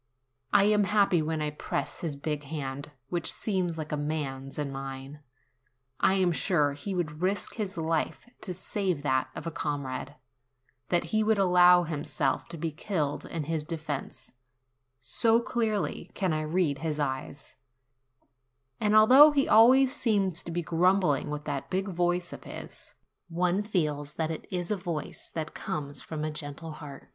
I 0.51 0.63
am 0.63 0.85
happy 0.85 1.21
when 1.21 1.43
I 1.43 1.51
press 1.51 1.99
his 1.99 2.15
big 2.15 2.45
hand, 2.45 2.89
which 3.09 3.31
seems 3.31 3.77
like 3.77 3.91
a 3.91 3.95
man's, 3.95 4.57
in 4.57 4.71
mine. 4.71 5.19
I 5.99 6.15
am 6.15 6.31
sure 6.31 6.73
he 6.73 6.95
would 6.95 7.21
risk 7.21 7.53
his 7.53 7.77
life 7.77 8.27
to 8.41 8.51
save 8.51 9.03
that 9.03 9.29
of 9.35 9.45
a 9.45 9.51
comrade; 9.51 10.15
that 10.89 11.03
he 11.13 11.23
would 11.23 11.37
allow 11.37 11.83
himself 11.83 12.47
to 12.47 12.57
be 12.57 12.71
killed 12.71 13.25
in 13.25 13.43
his 13.43 13.63
defence, 13.63 14.31
so 15.01 15.39
clearly 15.39 16.09
can 16.15 16.33
I 16.33 16.41
read 16.41 16.79
his 16.79 16.99
eyes; 16.99 17.55
and 18.79 18.95
although 18.95 19.29
he 19.29 19.47
always 19.47 19.95
seems 19.95 20.41
to 20.41 20.51
be 20.51 20.63
grumbling 20.63 21.29
with 21.29 21.43
28 21.43 21.53
NOVEMBER 21.57 21.61
that 21.61 21.69
big 21.69 21.87
voice 21.89 22.33
of 22.33 22.45
his, 22.45 22.95
one 23.29 23.61
feels 23.61 24.15
that 24.15 24.31
it 24.31 24.47
is 24.51 24.71
a 24.71 24.77
voice 24.77 25.29
that 25.35 25.53
comes 25.53 26.01
from 26.01 26.23
a 26.23 26.31
gentle 26.31 26.71
heart. 26.71 27.09